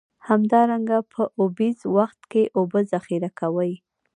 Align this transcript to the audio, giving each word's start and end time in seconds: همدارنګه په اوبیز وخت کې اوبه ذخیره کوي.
همدارنګه 0.27 0.97
په 1.13 1.23
اوبیز 1.39 1.77
وخت 1.97 2.19
کې 2.31 2.43
اوبه 2.57 2.79
ذخیره 2.93 3.29
کوي. 3.39 3.73